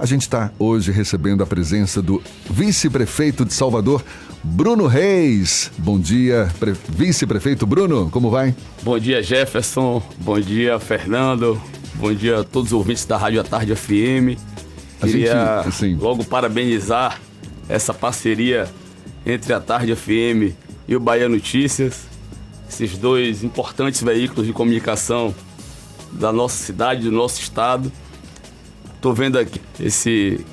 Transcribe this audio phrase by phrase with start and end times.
[0.00, 4.02] A gente está hoje recebendo a presença do vice-prefeito de Salvador,
[4.42, 5.70] Bruno Reis.
[5.76, 6.72] Bom dia, pre...
[6.88, 8.56] vice-prefeito Bruno, como vai?
[8.82, 10.02] Bom dia, Jefferson.
[10.16, 11.60] Bom dia, Fernando.
[11.96, 14.40] Bom dia a todos os ouvintes da Rádio à Tarde FM.
[15.02, 15.96] A Queria gente, assim...
[15.96, 17.20] logo parabenizar
[17.68, 18.70] essa parceria
[19.26, 20.56] entre a Tarde FM
[20.88, 22.06] e o Bahia Notícias,
[22.66, 25.34] esses dois importantes veículos de comunicação
[26.10, 27.92] da nossa cidade, do nosso estado.
[29.00, 30.44] Estou vendo aqui esse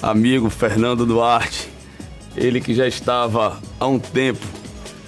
[0.00, 1.68] amigo Fernando Duarte,
[2.36, 4.46] ele que já estava há um tempo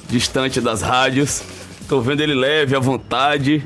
[0.09, 1.45] distante das rádios.
[1.81, 3.65] Estou vendo ele leve, à vontade.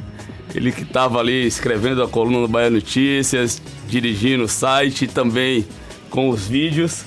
[0.54, 5.66] Ele que estava ali escrevendo a coluna do Bahia Notícias, dirigindo o site também
[6.10, 7.06] com os vídeos.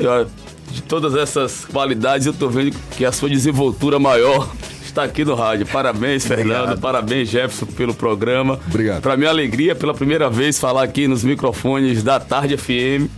[0.00, 0.26] Eu,
[0.70, 4.50] de todas essas qualidades, eu estou vendo que a sua desenvoltura maior
[4.96, 5.66] está aqui no rádio.
[5.66, 6.48] Parabéns, Obrigado.
[6.48, 6.80] Fernando.
[6.80, 8.58] Parabéns, Jefferson, pelo programa.
[8.66, 9.02] Obrigado.
[9.02, 13.10] Para minha alegria, pela primeira vez, falar aqui nos microfones da Tarde FM.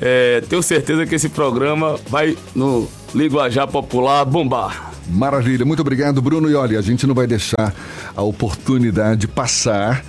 [0.00, 4.92] É, tenho certeza que esse programa vai, no linguajar popular, bombar.
[5.08, 6.48] Maravilha, muito obrigado, Bruno.
[6.48, 7.74] E olha, a gente não vai deixar
[8.14, 10.04] a oportunidade passar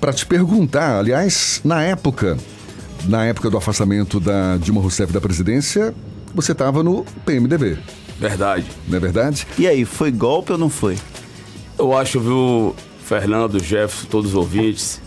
[0.00, 0.98] para te perguntar.
[0.98, 2.38] Aliás, na época,
[3.06, 5.92] na época do afastamento da Dilma Rousseff da presidência,
[6.34, 7.76] você estava no PMDB.
[8.18, 8.66] Verdade.
[8.86, 9.46] Não é verdade?
[9.58, 10.96] E aí, foi golpe ou não foi?
[11.78, 12.74] Eu acho, viu,
[13.04, 15.00] Fernando, Jefferson, todos os ouvintes,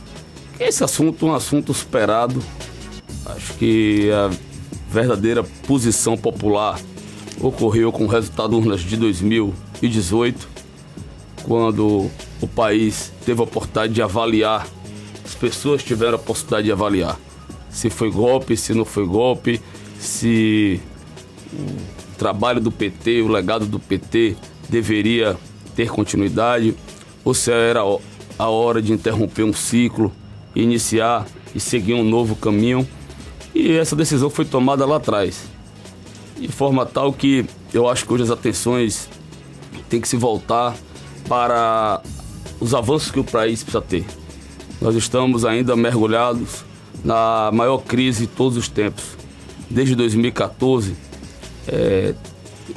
[0.57, 2.41] que esse assunto é um assunto superado.
[3.25, 4.29] Acho que a
[4.89, 6.79] verdadeira posição popular
[7.39, 10.47] ocorreu com o resultado urnas de 2018,
[11.43, 14.67] quando o país teve a oportunidade de avaliar,
[15.25, 17.17] as pessoas tiveram a possibilidade de avaliar
[17.71, 19.61] se foi golpe, se não foi golpe,
[19.97, 20.79] se
[22.21, 24.35] trabalho do PT, o legado do PT
[24.69, 25.35] deveria
[25.75, 26.75] ter continuidade,
[27.25, 27.79] ou se era
[28.37, 30.11] a hora de interromper um ciclo,
[30.55, 32.87] iniciar e seguir um novo caminho.
[33.55, 35.45] E essa decisão foi tomada lá atrás,
[36.39, 39.09] de forma tal que eu acho que hoje as atenções
[39.89, 40.75] têm que se voltar
[41.27, 42.03] para
[42.59, 44.05] os avanços que o país precisa ter.
[44.79, 46.63] Nós estamos ainda mergulhados
[47.03, 49.17] na maior crise de todos os tempos.
[49.71, 50.95] Desde 2014,
[51.71, 52.13] é,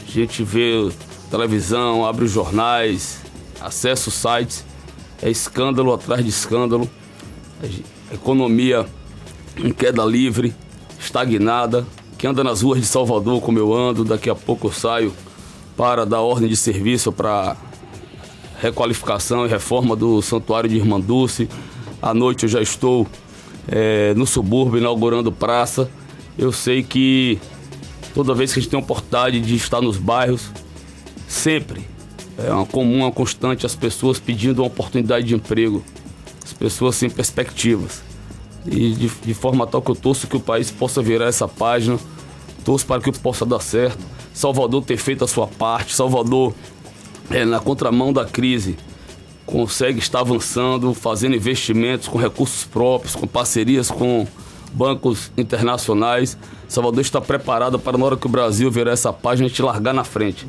[0.07, 0.91] a gente vê
[1.31, 3.21] televisão, abre os jornais,
[3.61, 4.65] acessa os sites,
[5.21, 6.89] é escândalo atrás de escândalo,
[8.11, 8.87] a economia
[9.57, 10.55] em queda livre,
[10.99, 15.13] estagnada, que anda nas ruas de Salvador como eu ando, daqui a pouco eu saio
[15.77, 17.57] para dar ordem de serviço para
[18.61, 21.49] requalificação e reforma do Santuário de Irmã Dulce.
[22.01, 23.07] À noite eu já estou
[23.69, 25.91] é, no subúrbio inaugurando praça.
[26.39, 27.39] Eu sei que
[28.15, 30.51] Toda vez que a gente tem a oportunidade de estar nos bairros,
[31.27, 31.85] sempre
[32.39, 35.85] é uma comum, uma constante as pessoas pedindo uma oportunidade de emprego,
[36.45, 38.03] as pessoas sem perspectivas.
[38.65, 41.99] E de, de forma tal que eu torço que o país possa virar essa página,
[42.65, 43.99] torço para que possa dar certo.
[44.33, 46.55] Salvador ter feito a sua parte, Salvador,
[47.31, 48.77] é, na contramão da crise,
[49.47, 54.27] consegue estar avançando, fazendo investimentos com recursos próprios, com parcerias com
[54.75, 56.37] bancos internacionais.
[56.69, 59.95] Salvador está preparada para, na hora que o Brasil virar essa página, a gente largar
[59.95, 60.47] na frente.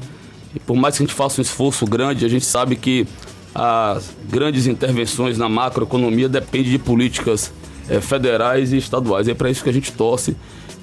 [0.54, 3.08] E por mais que a gente faça um esforço grande, a gente sabe que
[3.54, 7.54] as grandes intervenções na macroeconomia dependem de políticas
[7.88, 9.28] é, federais e estaduais.
[9.28, 10.36] É para isso que a gente torce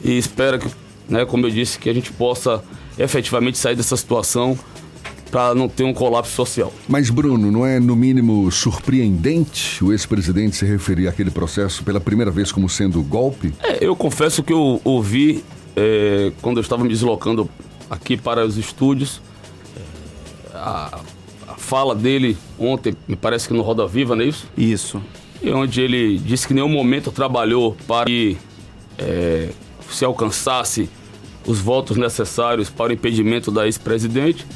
[0.05, 0.69] e espera que,
[1.09, 2.63] né, como eu disse, que a gente possa
[2.99, 4.59] efetivamente sair dessa situação
[5.33, 6.71] para não ter um colapso social.
[6.87, 12.31] Mas, Bruno, não é no mínimo surpreendente o ex-presidente se referir àquele processo pela primeira
[12.31, 13.55] vez como sendo golpe?
[13.63, 15.43] É, eu confesso que eu ouvi
[15.75, 17.49] é, quando eu estava me deslocando
[17.89, 19.23] aqui para os estúdios.
[19.75, 21.01] É, a,
[21.49, 24.47] a, fala dele ontem, me parece que no Roda Viva, não é isso?
[24.55, 25.03] Isso.
[25.43, 28.37] E onde ele disse que em nenhum momento trabalhou para que
[28.99, 29.49] é,
[29.91, 30.91] se alcançasse
[31.47, 34.47] os votos necessários para o impedimento da ex-presidente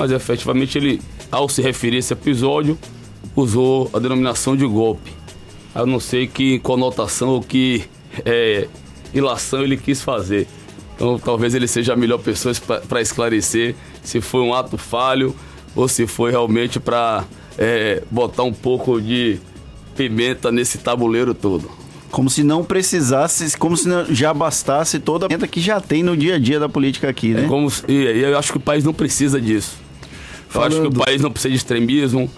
[0.00, 0.98] mas efetivamente ele,
[1.30, 2.78] ao se referir a esse episódio,
[3.36, 5.12] usou a denominação de golpe.
[5.74, 7.84] Eu não sei que conotação ou que
[8.24, 8.66] é,
[9.12, 10.46] ilação ele quis fazer.
[10.94, 12.54] Então talvez ele seja a melhor pessoa
[12.88, 15.36] para esclarecer se foi um ato falho
[15.76, 17.26] ou se foi realmente para
[17.58, 19.38] é, botar um pouco de
[19.94, 21.70] pimenta nesse tabuleiro todo.
[22.10, 26.02] Como se não precisasse, como se não, já bastasse toda a pimenta que já tem
[26.02, 27.44] no dia a dia da política aqui, né?
[27.44, 29.89] É como, e eu acho que o país não precisa disso.
[30.50, 30.72] Falando...
[30.72, 32.30] Eu acho que o país não precisa de extremismo,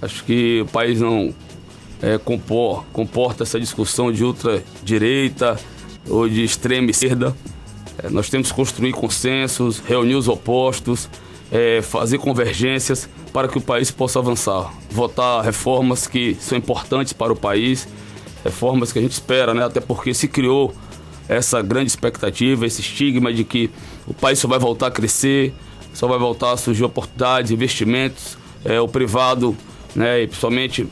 [0.00, 1.34] acho que o país não
[2.00, 5.58] é, compor, comporta essa discussão de ultradireita
[6.08, 7.36] ou de extrema esquerda.
[8.02, 11.10] É, nós temos que construir consensos, reunir os opostos,
[11.50, 14.72] é, fazer convergências para que o país possa avançar.
[14.88, 17.88] Votar reformas que são importantes para o país,
[18.44, 19.64] reformas que a gente espera, né?
[19.64, 20.72] Até porque se criou
[21.28, 23.68] essa grande expectativa, esse estigma de que
[24.06, 25.52] o país só vai voltar a crescer,
[25.98, 29.56] só vai voltar a surgir oportunidades, investimentos, é, o privado,
[29.96, 30.86] né, e principalmente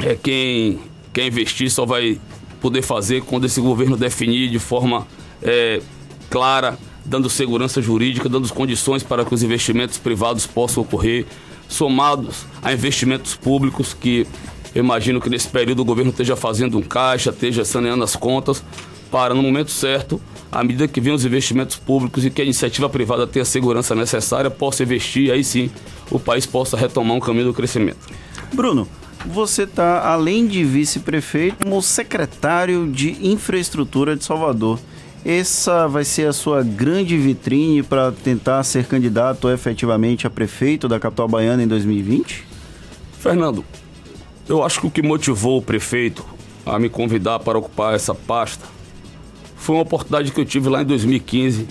[0.00, 0.80] é, quem
[1.12, 2.18] quer investir só vai
[2.60, 5.06] poder fazer quando esse governo definir de forma
[5.40, 5.80] é,
[6.28, 11.26] clara, dando segurança jurídica, dando condições para que os investimentos privados possam ocorrer,
[11.68, 14.26] somados a investimentos públicos que
[14.74, 18.64] eu imagino que nesse período o governo esteja fazendo um caixa, esteja saneando as contas,
[19.14, 20.20] para, no momento certo,
[20.50, 23.94] à medida que vêm os investimentos públicos e que a iniciativa privada tenha a segurança
[23.94, 25.70] necessária, possa investir, aí sim
[26.10, 28.08] o país possa retomar um caminho do crescimento.
[28.52, 28.88] Bruno,
[29.24, 34.80] você está, além de vice-prefeito, como secretário de Infraestrutura de Salvador.
[35.24, 40.98] Essa vai ser a sua grande vitrine para tentar ser candidato efetivamente a prefeito da
[40.98, 42.44] capital baiana em 2020?
[43.20, 43.64] Fernando,
[44.48, 46.26] eu acho que o que motivou o prefeito
[46.66, 48.73] a me convidar para ocupar essa pasta
[49.64, 51.66] foi uma oportunidade que eu tive lá em 2015,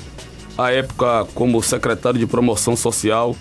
[0.58, 3.36] a época como secretário de promoção social.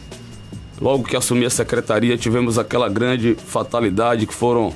[0.79, 4.75] Logo que assumi a secretaria, tivemos aquela grande fatalidade que foram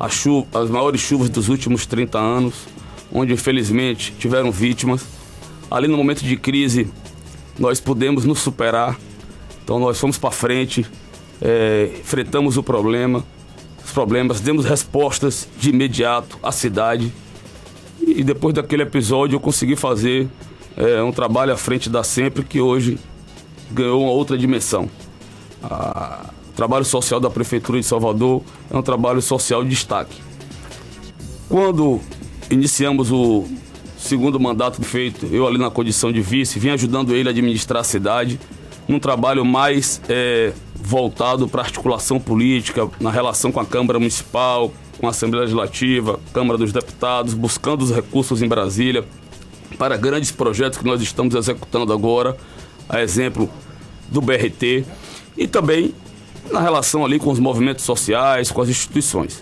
[0.00, 2.54] as, chuva, as maiores chuvas dos últimos 30 anos,
[3.12, 5.04] onde infelizmente tiveram vítimas.
[5.70, 6.88] Ali no momento de crise,
[7.56, 8.98] nós pudemos nos superar,
[9.62, 10.84] então nós fomos para frente,
[11.40, 13.24] é, enfrentamos o problema
[13.84, 17.12] os problemas, demos respostas de imediato à cidade.
[18.06, 20.28] E depois daquele episódio eu consegui fazer
[20.76, 22.98] é, um trabalho à frente da Sempre que hoje
[23.70, 24.88] ganhou uma outra dimensão.
[25.62, 30.20] O trabalho social da Prefeitura de Salvador é um trabalho social de destaque.
[31.48, 32.00] Quando
[32.50, 33.44] iniciamos o
[33.96, 37.84] segundo mandato feito, eu ali na condição de vice, vim ajudando ele a administrar a
[37.84, 38.38] cidade,
[38.88, 40.52] num trabalho mais é,
[40.92, 46.58] voltado para articulação política, na relação com a Câmara Municipal, com a Assembleia Legislativa, Câmara
[46.58, 49.02] dos Deputados, buscando os recursos em Brasília
[49.78, 52.36] para grandes projetos que nós estamos executando agora,
[52.90, 53.48] a exemplo
[54.10, 54.84] do BRT,
[55.34, 55.94] e também
[56.50, 59.40] na relação ali com os movimentos sociais, com as instituições.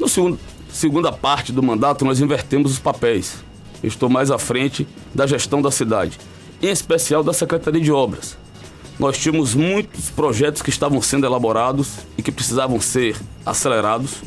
[0.00, 0.36] No segundo,
[0.68, 3.36] segunda parte do mandato, nós invertemos os papéis.
[3.84, 4.84] Estou mais à frente
[5.14, 6.18] da gestão da cidade,
[6.60, 8.36] em especial da Secretaria de Obras
[8.98, 14.22] nós tínhamos muitos projetos que estavam sendo elaborados e que precisavam ser acelerados.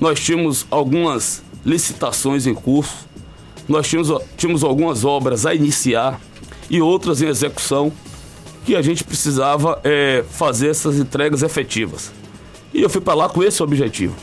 [0.00, 3.06] Nós tínhamos algumas licitações em curso,
[3.68, 6.20] nós tínhamos, tínhamos algumas obras a iniciar
[6.68, 7.92] e outras em execução
[8.64, 12.12] que a gente precisava é, fazer essas entregas efetivas.
[12.74, 14.14] E eu fui para lá com esse objetivo.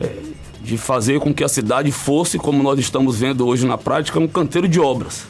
[0.00, 0.26] É,
[0.66, 4.26] de fazer com que a cidade fosse, como nós estamos vendo hoje na prática, um
[4.26, 5.24] canteiro de obras.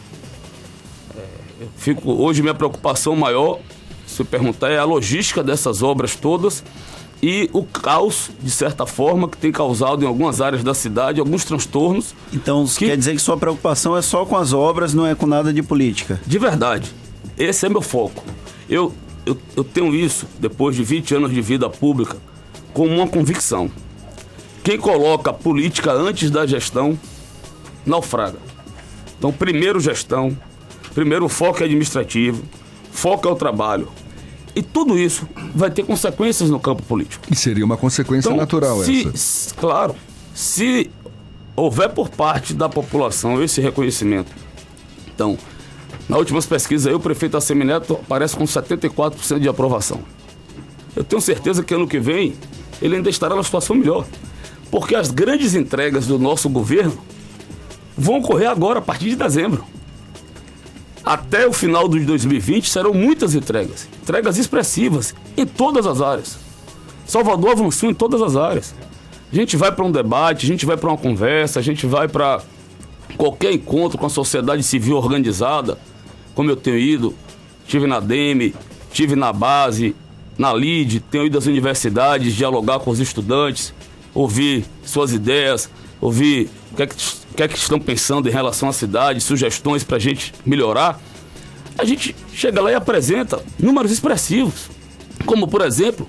[1.77, 3.59] Fico, hoje minha preocupação maior,
[4.07, 6.63] se perguntar, é a logística dessas obras todas
[7.23, 11.45] e o caos, de certa forma, que tem causado em algumas áreas da cidade alguns
[11.45, 12.15] transtornos.
[12.33, 12.87] Então, que...
[12.87, 15.63] quer dizer que sua preocupação é só com as obras, não é com nada de
[15.63, 16.21] política?
[16.27, 16.93] De verdade.
[17.39, 18.23] Esse é meu foco.
[18.69, 18.93] Eu,
[19.25, 22.19] eu, eu tenho isso, depois de 20 anos de vida pública,
[22.73, 23.71] como uma convicção.
[24.63, 26.99] Quem coloca a política antes da gestão,
[27.85, 28.39] naufraga.
[29.19, 30.37] Então, primeiro gestão,
[30.97, 32.43] Primeiro, o foco é administrativo,
[32.91, 33.87] foco é o trabalho.
[34.55, 37.23] E tudo isso vai ter consequências no campo político.
[37.31, 39.55] E seria uma consequência então, natural se, essa.
[39.57, 39.95] Claro.
[40.35, 40.91] Se
[41.55, 44.33] houver por parte da população esse reconhecimento.
[45.15, 45.37] Então,
[46.09, 50.01] nas últimas pesquisas aí, o prefeito Assemineto aparece com 74% de aprovação.
[50.97, 52.33] Eu tenho certeza que ano que vem
[52.81, 54.07] ele ainda estará numa situação melhor.
[54.71, 56.97] Porque as grandes entregas do nosso governo
[57.95, 59.76] vão ocorrer agora, a partir de dezembro
[61.07, 63.89] até o final de 2020 serão muitas entregas.
[64.03, 66.37] Entregas expressivas em todas as áreas.
[67.07, 68.75] Salvador avançou em todas as áreas.
[69.33, 72.09] A gente vai para um debate, a gente vai para uma conversa, a gente vai
[72.09, 72.43] para
[73.17, 75.79] qualquer encontro com a sociedade civil organizada,
[76.35, 77.15] como eu tenho ido.
[77.69, 78.53] Tive na DEME,
[78.93, 79.95] tive na base,
[80.37, 83.73] na LID, tenho ido às universidades, dialogar com os estudantes,
[84.13, 85.71] ouvir suas ideias,
[86.01, 86.97] ouvir o que é que
[87.37, 90.99] que é que estão pensando em relação à cidade, sugestões para a gente melhorar,
[91.79, 94.71] a gente chega lá e apresenta números expressivos,
[95.27, 96.09] como por exemplo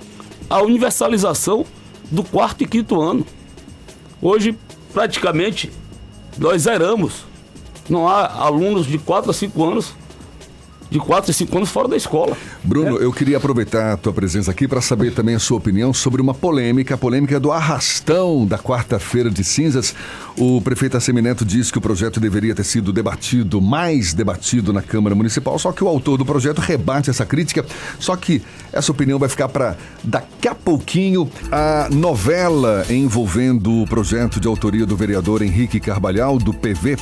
[0.49, 1.65] a universalização
[2.09, 3.27] do quarto e quinto ano.
[4.21, 4.57] Hoje,
[4.93, 5.69] praticamente,
[6.37, 7.25] nós zeramos.
[7.89, 9.93] Não há alunos de 4 a 5 anos
[10.89, 12.37] de 4 e 5 anos fora da escola.
[12.63, 13.03] Bruno, é.
[13.03, 16.33] eu queria aproveitar a tua presença aqui para saber também a sua opinião sobre uma
[16.33, 19.93] polêmica, a polêmica do arrastão da quarta-feira de cinzas.
[20.37, 25.15] O prefeito Assemineto disse que o projeto deveria ter sido debatido, mais debatido na Câmara
[25.15, 27.65] Municipal, só que o autor do projeto rebate essa crítica,
[27.99, 28.41] só que
[28.71, 31.29] essa opinião vai ficar para daqui a pouquinho.
[31.51, 36.97] A novela envolvendo o projeto de autoria do vereador Henrique Carvalhal, do PV,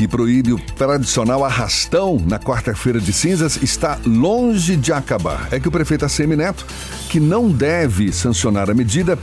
[0.00, 5.48] que proíbe o tradicional arrastão na quarta-feira de cinzas, está longe de acabar.
[5.50, 6.64] É que o prefeito ACM Neto,
[7.10, 9.18] que não deve sancionar a medida,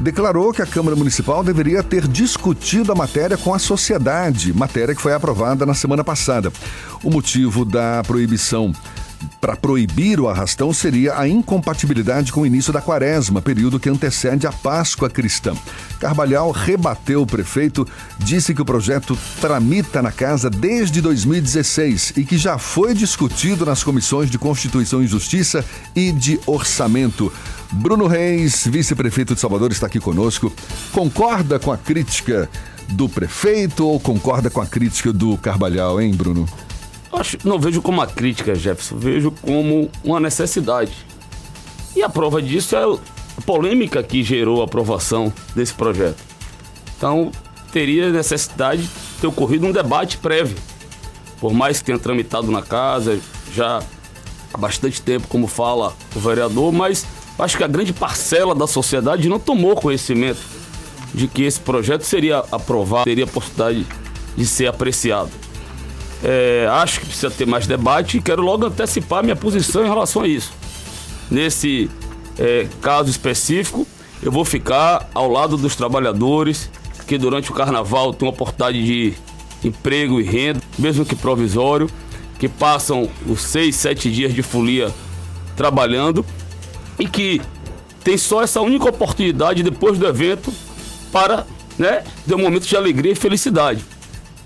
[0.00, 5.00] declarou que a Câmara Municipal deveria ter discutido a matéria com a sociedade, matéria que
[5.00, 6.52] foi aprovada na semana passada.
[7.04, 8.72] O motivo da proibição
[9.40, 14.46] para proibir o arrastão seria a incompatibilidade com o início da quaresma, período que antecede
[14.46, 15.54] a Páscoa cristã.
[16.00, 17.86] Carvalhal rebateu o prefeito,
[18.18, 23.82] disse que o projeto tramita na casa desde 2016 e que já foi discutido nas
[23.82, 27.32] comissões de Constituição e Justiça e de Orçamento.
[27.72, 30.52] Bruno Reis, vice-prefeito de Salvador, está aqui conosco.
[30.92, 32.48] Concorda com a crítica
[32.88, 36.48] do prefeito ou concorda com a crítica do Carvalhal, hein, Bruno?
[37.16, 40.92] Acho, não vejo como uma crítica, Jefferson, vejo como uma necessidade.
[41.94, 46.22] E a prova disso é a polêmica que gerou a aprovação desse projeto.
[46.96, 47.32] Então,
[47.72, 50.58] teria necessidade de ter ocorrido um debate prévio.
[51.40, 53.18] Por mais que tenha tramitado na casa,
[53.54, 53.82] já
[54.52, 57.06] há bastante tempo, como fala o vereador, mas
[57.38, 60.40] acho que a grande parcela da sociedade não tomou conhecimento
[61.14, 63.86] de que esse projeto seria aprovado, teria possibilidade
[64.36, 65.30] de ser apreciado.
[66.28, 70.22] É, acho que precisa ter mais debate e quero logo antecipar minha posição em relação
[70.22, 70.52] a isso.
[71.30, 71.88] Nesse
[72.36, 73.86] é, caso específico,
[74.20, 76.68] eu vou ficar ao lado dos trabalhadores
[77.06, 79.14] que durante o carnaval têm uma oportunidade de
[79.62, 81.88] emprego e renda, mesmo que provisório,
[82.40, 84.92] que passam os seis, sete dias de folia
[85.56, 86.26] trabalhando
[86.98, 87.40] e que
[88.02, 90.52] tem só essa única oportunidade depois do evento
[91.12, 91.46] para
[91.78, 93.84] né, ter um momento de alegria e felicidade.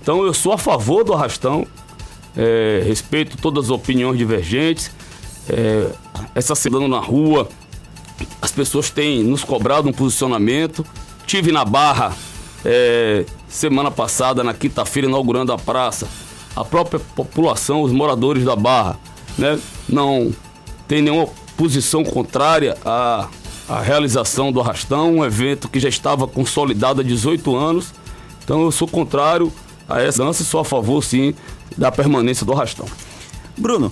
[0.01, 1.65] Então eu sou a favor do arrastão,
[2.35, 4.91] é, respeito todas as opiniões divergentes.
[5.49, 5.89] É,
[6.33, 7.47] essa semana na rua,
[8.41, 10.85] as pessoas têm nos cobrado um posicionamento.
[11.25, 12.15] Tive na Barra
[12.65, 16.07] é, semana passada, na quinta-feira, inaugurando a praça.
[16.55, 18.99] A própria população, os moradores da Barra,
[19.37, 20.33] né, não
[20.87, 23.29] tem nenhuma posição contrária à,
[23.69, 27.93] à realização do Arrastão, um evento que já estava consolidado há 18 anos.
[28.43, 29.51] Então eu sou contrário
[29.93, 31.33] a essa dança, sou a favor, sim,
[31.77, 32.85] da permanência do arrastão.
[33.57, 33.91] Bruno,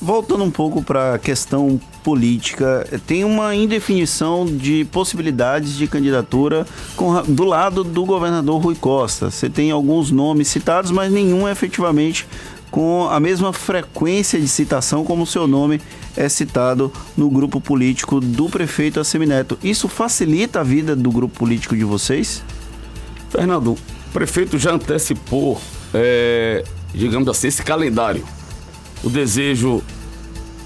[0.00, 6.66] voltando um pouco para a questão política, tem uma indefinição de possibilidades de candidatura
[6.96, 9.30] com, do lado do governador Rui Costa.
[9.30, 12.26] Você tem alguns nomes citados, mas nenhum efetivamente
[12.70, 15.80] com a mesma frequência de citação como o seu nome
[16.16, 19.58] é citado no grupo político do prefeito Assemineto.
[19.62, 22.42] Isso facilita a vida do grupo político de vocês?
[23.28, 23.76] Fernando,
[24.10, 25.60] o prefeito já antecipou,
[25.94, 28.24] é, digamos assim, esse calendário.
[29.04, 29.84] O desejo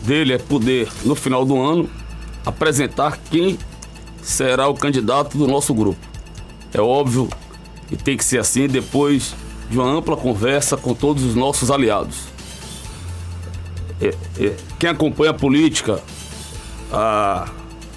[0.03, 1.89] dele é poder, no final do ano,
[2.45, 3.59] apresentar quem
[4.23, 6.01] será o candidato do nosso grupo.
[6.73, 7.29] É óbvio
[7.87, 9.35] que tem que ser assim depois
[9.71, 12.17] de uma ampla conversa com todos os nossos aliados.
[14.01, 16.01] É, é, quem acompanha a política,
[16.91, 17.51] a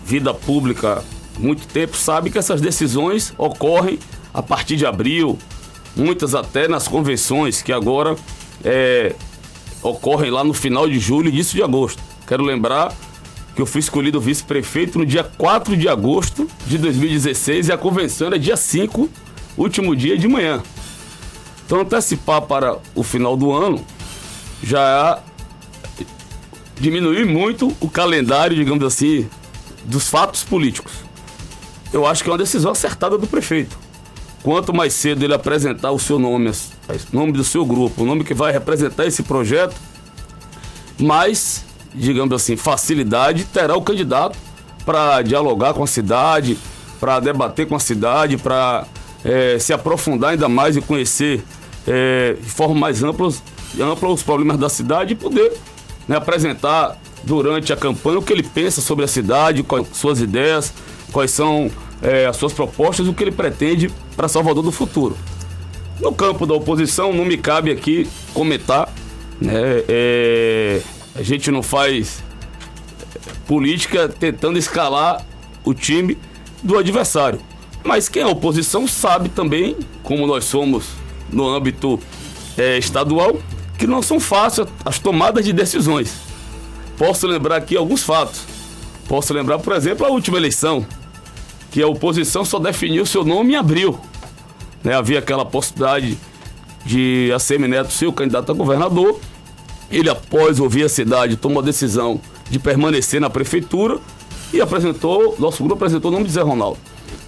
[0.05, 1.01] vida pública
[1.39, 3.97] muito tempo, sabe que essas decisões ocorrem
[4.37, 5.35] a partir de abril,
[5.95, 8.15] muitas até nas convenções que agora
[8.63, 9.15] é,
[9.81, 11.99] ocorrem lá no final de julho e início de agosto.
[12.27, 12.93] Quero lembrar
[13.55, 18.27] que eu fui escolhido vice-prefeito no dia 4 de agosto de 2016 e a convenção
[18.27, 19.09] é dia 5,
[19.57, 20.61] último dia de manhã.
[21.65, 23.83] Então antecipar para o final do ano
[24.61, 25.19] já
[26.79, 29.27] diminuir muito o calendário, digamos assim,
[29.83, 30.93] dos fatos políticos.
[31.91, 33.86] Eu acho que é uma decisão acertada do prefeito.
[34.47, 36.53] Quanto mais cedo ele apresentar o seu nome, o
[37.11, 39.75] nome do seu grupo, o nome que vai representar esse projeto,
[40.97, 44.39] mais, digamos assim, facilidade terá o candidato
[44.85, 46.57] para dialogar com a cidade,
[46.97, 48.85] para debater com a cidade, para
[49.25, 51.43] é, se aprofundar ainda mais e conhecer
[51.85, 53.29] é, de forma mais ampla,
[53.81, 55.57] ampla os problemas da cidade e poder
[56.07, 60.73] né, apresentar durante a campanha o que ele pensa sobre a cidade, quais suas ideias,
[61.11, 61.69] quais são
[62.01, 65.17] é, as suas propostas, o que ele pretende para Salvador do futuro.
[65.99, 68.89] No campo da oposição, não me cabe aqui comentar,
[69.41, 69.83] né?
[69.87, 70.81] É,
[71.15, 72.23] a gente não faz
[73.47, 75.25] política tentando escalar
[75.63, 76.17] o time
[76.61, 77.39] do adversário.
[77.83, 80.85] Mas quem é oposição sabe também, como nós somos
[81.31, 81.99] no âmbito
[82.57, 83.37] é, estadual,
[83.77, 86.13] que não são fáceis as tomadas de decisões.
[86.97, 88.41] Posso lembrar aqui alguns fatos.
[89.07, 90.85] Posso lembrar, por exemplo, a última eleição,
[91.77, 93.99] que a oposição só definiu seu nome em abril.
[94.83, 94.95] Né?
[94.95, 96.17] Havia aquela possibilidade
[96.83, 99.19] de ACM Neto ser o candidato a governador.
[99.91, 102.19] Ele, após ouvir a cidade, tomou a decisão
[102.49, 103.99] de permanecer na prefeitura
[104.51, 106.79] e apresentou, nosso grupo apresentou o nome de Zé Ronaldo.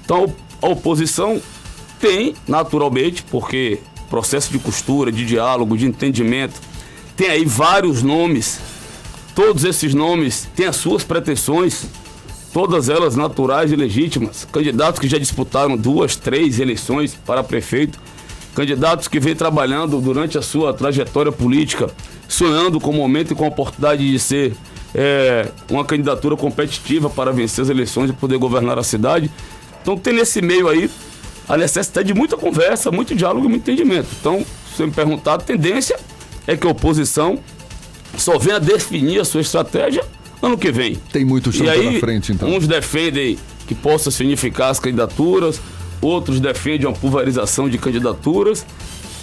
[0.04, 1.40] Então, a oposição
[2.00, 3.78] tem, naturalmente, porque
[4.10, 6.60] processo de costura, de diálogo, de entendimento,
[7.16, 8.60] tem aí vários nomes.
[9.36, 11.86] Todos esses nomes têm as suas pretensões,
[12.54, 14.48] todas elas naturais e legítimas.
[14.52, 18.00] Candidatos que já disputaram duas, três eleições para prefeito,
[18.56, 21.90] candidatos que vêm trabalhando durante a sua trajetória política,
[22.28, 24.54] sonhando com o momento e com a oportunidade de ser
[24.94, 29.30] é, uma candidatura competitiva para vencer as eleições e poder governar a cidade.
[29.82, 30.90] Então tem nesse meio aí
[31.48, 34.08] a necessidade de muita conversa, muito diálogo e muito entendimento.
[34.20, 35.98] Então, se me perguntar, a tendência
[36.46, 37.40] é que a oposição
[38.18, 40.04] só venha definir a sua estratégia
[40.42, 40.96] ano que vem.
[41.12, 42.50] Tem muito chão pela frente, então.
[42.50, 45.62] Uns defendem que possa significar as candidaturas,
[46.02, 48.66] outros defendem uma pulverização de candidaturas.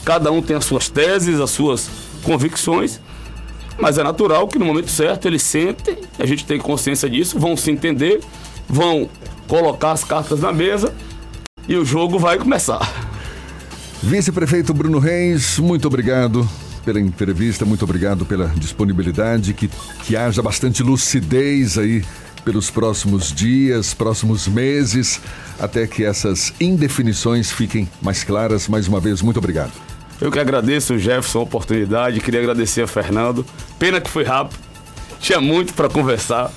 [0.04, 1.90] Cada um tem as suas teses, as suas
[2.22, 3.00] convicções,
[3.78, 7.56] mas é natural que no momento certo eles sentem, a gente tem consciência disso, vão
[7.56, 8.20] se entender,
[8.68, 9.08] vão
[9.48, 10.94] colocar as cartas na mesa
[11.68, 12.80] e o jogo vai começar.
[14.02, 16.48] Vice-prefeito Bruno Reis, muito obrigado
[16.86, 19.68] pela entrevista, muito obrigado pela disponibilidade, que,
[20.04, 22.04] que haja bastante lucidez aí
[22.44, 25.20] pelos próximos dias, próximos meses,
[25.58, 28.68] até que essas indefinições fiquem mais claras.
[28.68, 29.72] Mais uma vez, muito obrigado.
[30.20, 33.44] Eu que agradeço, Jefferson, a oportunidade, queria agradecer a Fernando.
[33.80, 34.60] Pena que foi rápido,
[35.18, 36.52] tinha muito para conversar.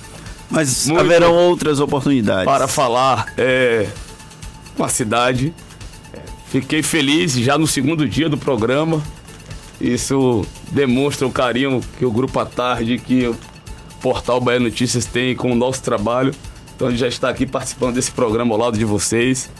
[0.48, 2.44] Mas muito haverão outras oportunidades.
[2.44, 3.88] Para falar é,
[4.76, 5.52] com a cidade.
[6.50, 9.02] Fiquei feliz já no segundo dia do programa.
[9.80, 13.36] Isso demonstra o carinho que o Grupo à Tarde, que o
[14.00, 16.34] Portal Bahia Notícias tem com o nosso trabalho.
[16.74, 19.50] Então a gente já está aqui participando desse programa ao lado de vocês.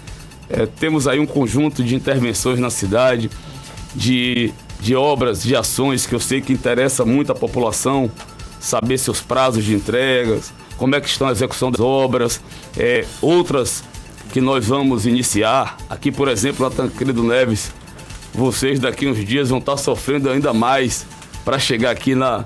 [0.48, 3.30] É, temos aí um conjunto de intervenções na cidade,
[3.94, 8.10] de, de obras, de ações que eu sei que interessa muito a população,
[8.58, 12.40] saber seus prazos de entregas, como é que estão a execução das obras,
[12.76, 13.84] é, outras
[14.32, 15.76] que nós vamos iniciar.
[15.88, 17.72] Aqui, por exemplo, na Tancredo Neves,
[18.32, 21.06] vocês daqui uns dias vão estar sofrendo ainda mais
[21.44, 22.44] para chegar aqui na,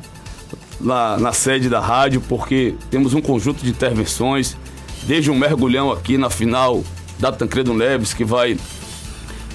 [0.80, 4.56] na, na, sede da rádio, porque temos um conjunto de intervenções,
[5.04, 6.82] desde um mergulhão aqui na final
[7.18, 8.56] da Tancredo Neves, que vai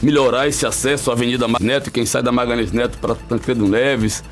[0.02, 4.24] melhorar esse acesso à Avenida Neto, quem sai da Magalhães Neto para Tancredo Neves,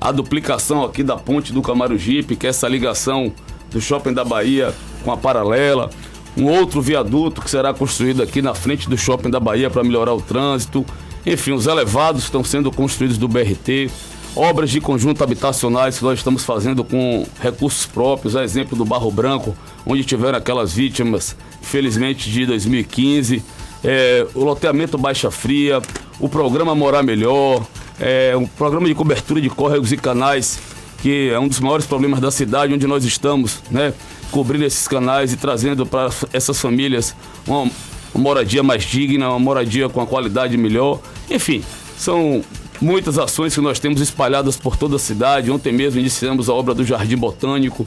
[0.00, 3.32] a duplicação aqui da ponte do Camarugipe, que é essa ligação
[3.70, 5.90] do Shopping da Bahia com a paralela,
[6.36, 10.14] um outro viaduto que será construído aqui na frente do Shopping da Bahia para melhorar
[10.14, 10.84] o trânsito,
[11.26, 13.90] enfim, os elevados estão sendo construídos do BRT,
[14.34, 19.10] obras de conjunto habitacionais que nós estamos fazendo com recursos próprios, a exemplo do Barro
[19.10, 23.42] Branco, onde tiveram aquelas vítimas, felizmente, de 2015,
[23.84, 25.80] é, o loteamento Baixa Fria,
[26.20, 27.66] o programa Morar Melhor,
[28.00, 30.58] é, um programa de cobertura de córregos e canais,
[31.02, 33.92] que é um dos maiores problemas da cidade onde nós estamos, né?
[34.30, 37.14] Cobrindo esses canais e trazendo para essas famílias
[37.46, 37.70] uma,
[38.14, 41.00] uma moradia mais digna, uma moradia com a qualidade melhor.
[41.30, 41.62] Enfim,
[41.96, 42.42] são
[42.80, 45.50] muitas ações que nós temos espalhadas por toda a cidade.
[45.50, 47.86] Ontem mesmo iniciamos a obra do Jardim Botânico,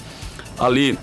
[0.59, 0.97] ali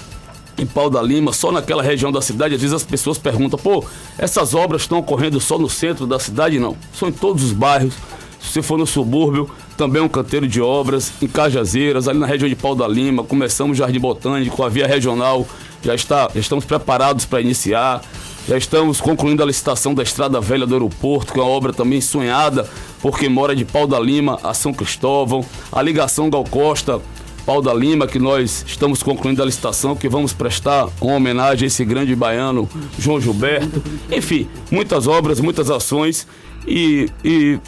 [0.57, 2.55] em Pau da Lima, só naquela região da cidade.
[2.55, 3.85] Às vezes as pessoas perguntam, pô,
[4.19, 6.59] essas obras estão ocorrendo só no centro da cidade?
[6.59, 7.95] Não, são em todos os bairros.
[8.41, 12.27] Se você for no subúrbio, também é um canteiro de obras, em Cajazeiras, ali na
[12.27, 15.47] região de Pau da Lima, começamos o Jardim Botânico, a via regional,
[15.83, 18.01] já, está, já estamos preparados para iniciar.
[18.49, 22.01] Já estamos concluindo a licitação da Estrada Velha do Aeroporto, que é uma obra também
[22.01, 22.67] sonhada
[22.99, 25.45] por quem mora de Pau da Lima a São Cristóvão.
[25.71, 26.99] A ligação Gal Costa,
[27.45, 31.67] Pau da Lima, que nós estamos concluindo a licitação, que vamos prestar uma homenagem a
[31.67, 32.67] esse grande baiano,
[32.99, 33.83] João Gilberto.
[34.11, 36.27] Enfim, muitas obras, muitas ações
[36.67, 37.59] e, e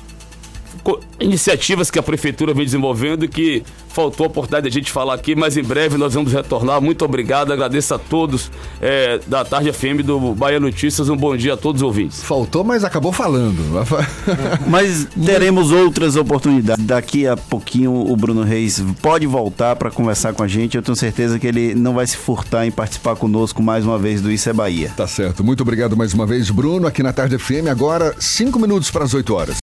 [1.21, 5.15] iniciativas que a prefeitura vem desenvolvendo e que faltou a oportunidade de a gente falar
[5.15, 6.81] aqui, mas em breve nós vamos retornar.
[6.81, 8.51] Muito obrigado, agradeço a todos
[8.81, 11.09] é, da Tarde FM do Bahia Notícias.
[11.09, 12.23] Um bom dia a todos os ouvintes.
[12.23, 13.61] Faltou, mas acabou falando.
[14.69, 16.85] mas teremos outras oportunidades.
[16.85, 20.77] Daqui a pouquinho o Bruno Reis pode voltar para conversar com a gente.
[20.77, 24.21] Eu tenho certeza que ele não vai se furtar em participar conosco mais uma vez
[24.21, 24.93] do Isso é Bahia.
[24.97, 25.43] Tá certo.
[25.43, 27.69] Muito obrigado mais uma vez, Bruno, aqui na Tarde FM.
[27.71, 29.57] Agora, cinco minutos para as 8 horas.